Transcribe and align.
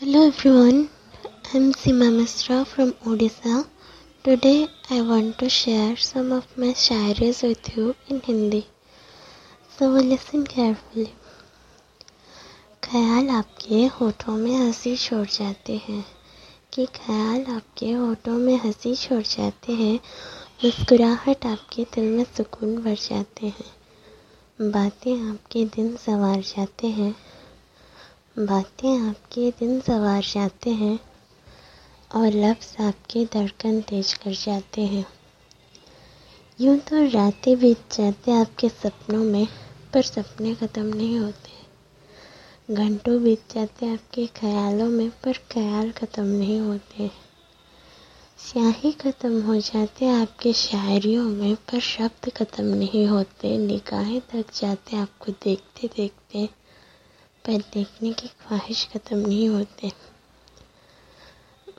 Hello 0.00 0.26
everyone, 0.26 0.90
I'm 1.54 1.72
Sima 1.72 2.06
Misra 2.12 2.66
from 2.66 2.92
Odisha. 3.04 3.64
Today 4.24 4.66
I 4.90 5.00
want 5.02 5.38
to 5.38 5.48
share 5.48 5.96
some 5.96 6.32
of 6.32 6.58
my 6.58 6.72
shayaris 6.74 7.42
with 7.42 7.76
you 7.76 7.94
in 8.08 8.20
Hindi. 8.20 8.66
So 9.76 9.86
listen 9.90 10.44
carefully. 10.46 11.12
ख्याल 12.82 13.28
आपके 13.30 13.84
होठों 14.00 14.36
में 14.36 14.56
हँसी 14.56 14.96
छोड़ 14.96 15.26
जाते 15.26 15.76
हैं 15.86 16.04
कि 16.72 16.86
ख्याल 16.96 17.44
आपके 17.54 17.92
होठों 17.92 18.36
में 18.38 18.56
हँसी 18.64 18.94
छोड़ 18.96 19.22
जाते 19.22 19.72
हैं 19.72 19.94
मुस्कुराहट 20.64 21.46
आपके 21.46 21.84
दिल 21.94 22.10
में 22.16 22.24
सुकून 22.36 22.76
भर 22.82 22.96
जाते 23.08 23.46
हैं 23.46 24.70
बातें 24.72 25.14
आपके 25.30 25.64
दिन 25.76 25.96
संवार 26.06 26.40
जाते 26.56 26.86
हैं 26.98 27.14
बातें 28.38 29.08
आपके 29.08 29.50
दिन 29.50 29.80
सवार 29.80 30.22
जाते 30.22 30.70
हैं 30.70 30.98
और 32.10 32.26
लफ्ज़ 32.26 32.82
आपके 32.82 33.24
धड़कन 33.24 33.80
तेज 33.80 34.12
कर 34.12 34.30
जाते 34.30 34.82
हैं। 34.82 35.06
यूँ 36.60 36.78
तो 36.78 37.10
रातें 37.10 37.58
बीत 37.58 37.78
जाते 37.92 38.32
आपके 38.32 38.68
सपनों 38.68 39.24
में, 39.24 39.46
पर 39.94 40.02
सपने 40.02 40.54
ख़त्म 40.54 40.82
नहीं 40.82 41.18
होते। 41.18 42.74
घंटों 42.74 43.22
बीत 43.22 43.54
जाते 43.54 43.92
आपके 43.92 44.26
ख्यालों 44.26 44.88
में, 44.88 45.10
पर 45.10 45.32
ख्याल 45.32 45.90
ख़त्म 45.90 46.24
नहीं 46.24 46.60
होते। 46.60 47.10
स्याही 48.38 48.92
ख़त्म 48.92 49.42
हो 49.42 49.56
जाते 49.56 50.22
आपके 50.22 50.52
शायरियों 50.52 51.24
में, 51.24 51.54
पर 51.54 51.80
शब्द 51.80 52.30
ख़त्म 52.30 52.64
नहीं 52.64 53.06
होते। 53.06 53.58
निगाहें 53.58 54.20
थक 54.20 54.44
जाते 54.54 54.96
आपको 54.96 55.32
देखते 55.32 55.90
देखते 55.96 56.48
पर 57.44 57.58
देखने 57.74 58.12
की 58.12 58.28
ख्वाहिश 58.28 58.88
ख़त्म 58.92 59.16
नहीं 59.16 59.48
होते। 59.48 59.92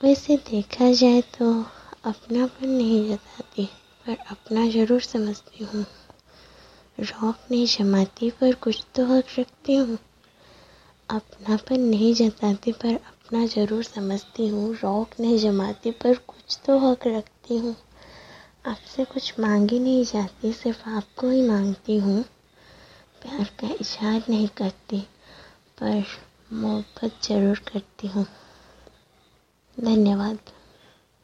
वैसे 0.04 0.36
देखा 0.36 0.92
जाए 0.92 1.20
तो 1.20 1.64
अपनापन 2.04 2.68
नहीं 2.68 3.08
जताती, 3.08 3.64
पर 4.06 4.16
अपना 4.30 4.68
ज़रूर 4.70 5.00
समझती 5.00 5.64
हूँ। 5.64 5.86
रौक 7.00 7.38
नहीं 7.50 7.66
जमाती, 7.66 8.30
पर 8.30 8.54
कुछ 8.54 8.84
तो 8.94 9.06
हक 9.06 9.24
रखती 9.38 9.74
हूँ। 9.74 9.98
अपनापन 11.10 11.80
नहीं 11.80 12.14
जताती, 12.14 12.72
पर 12.72 12.94
अपना 12.94 13.46
ज़रूर 13.46 13.82
समझती 13.82 14.48
हूँ। 14.48 14.74
रौक 14.74 15.10
नहीं 15.20 15.38
जमाती, 15.38 15.90
पर 15.90 16.14
कुछ 16.14 16.58
तो 16.66 16.78
हक 16.78 17.06
रखती 17.06 17.56
हूँ। 17.56 17.76
आपसे 18.66 19.04
कुछ 19.04 19.40
मांगी 19.40 19.78
नहीं 19.78 20.04
जाती, 20.04 20.52
सिर्फ़ 20.52 20.88
आपको 20.88 21.30
ही 21.30 21.42
मांगती 21.42 21.96
हूँ। 21.96 22.22
प्यार 23.22 23.44
का 23.44 23.68
इजहार 23.80 24.22
नहीं 24.28 24.48
करती। 24.48 25.06
पर 25.78 26.04
मोहब्बत 26.52 27.18
ज़रूर 27.22 27.58
करती 27.72 28.08
हूँ। 28.08 28.26
धन्यवाद। 29.76 30.38